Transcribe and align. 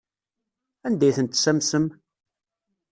Anda 0.85 1.05
ay 1.07 1.13
ten-tessamsem? 1.17 1.85